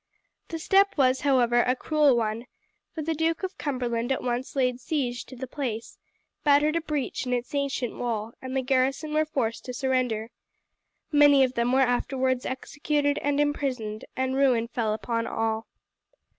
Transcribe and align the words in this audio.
The 0.47 0.57
step 0.57 0.97
was, 0.97 1.21
however, 1.21 1.61
a 1.61 1.75
cruel 1.75 2.17
one, 2.17 2.47
for 2.91 3.03
the 3.03 3.13
Duke 3.13 3.43
of 3.43 3.59
Cumberland 3.59 4.11
at 4.11 4.23
once 4.23 4.55
laid 4.55 4.79
siege 4.79 5.23
to 5.25 5.35
the 5.35 5.45
place, 5.45 5.99
battered 6.43 6.75
a 6.75 6.81
breach 6.81 7.27
in 7.27 7.33
its 7.33 7.53
ancient 7.53 7.93
wall, 7.95 8.33
and 8.41 8.57
the 8.57 8.63
garrison 8.63 9.13
were 9.13 9.25
forced 9.25 9.63
to 9.65 9.75
surrender. 9.75 10.31
Many 11.11 11.43
of 11.43 11.53
them 11.53 11.71
were 11.71 11.81
afterwards 11.81 12.47
executed 12.47 13.19
and 13.21 13.39
imprisoned, 13.39 14.05
and 14.15 14.35
ruin 14.35 14.67
fell 14.69 14.95
upon 14.95 15.27
all. 15.27 15.67